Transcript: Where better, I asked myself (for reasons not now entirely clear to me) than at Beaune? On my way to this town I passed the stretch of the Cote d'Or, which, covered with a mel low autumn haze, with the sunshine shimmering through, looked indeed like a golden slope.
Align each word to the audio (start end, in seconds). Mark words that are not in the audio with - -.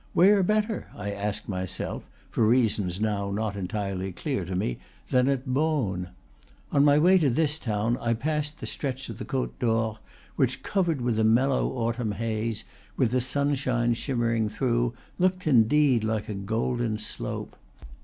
Where 0.13 0.41
better, 0.41 0.87
I 0.95 1.11
asked 1.11 1.47
myself 1.47 2.01
(for 2.31 2.47
reasons 2.47 2.99
not 2.99 3.35
now 3.35 3.49
entirely 3.49 4.11
clear 4.11 4.45
to 4.45 4.55
me) 4.55 4.79
than 5.11 5.27
at 5.27 5.45
Beaune? 5.47 6.07
On 6.71 6.83
my 6.83 6.97
way 6.97 7.19
to 7.19 7.29
this 7.29 7.59
town 7.59 7.97
I 7.97 8.15
passed 8.15 8.59
the 8.59 8.65
stretch 8.65 9.09
of 9.09 9.19
the 9.19 9.25
Cote 9.25 9.59
d'Or, 9.59 9.99
which, 10.37 10.63
covered 10.63 11.01
with 11.01 11.19
a 11.19 11.23
mel 11.23 11.49
low 11.49 11.69
autumn 11.73 12.13
haze, 12.13 12.63
with 12.97 13.11
the 13.11 13.21
sunshine 13.21 13.93
shimmering 13.93 14.49
through, 14.49 14.95
looked 15.19 15.45
indeed 15.45 16.03
like 16.03 16.27
a 16.27 16.33
golden 16.33 16.97
slope. 16.97 17.55